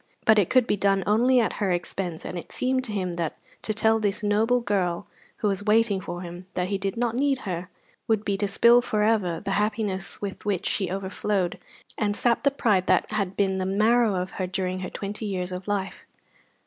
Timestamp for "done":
0.77-1.03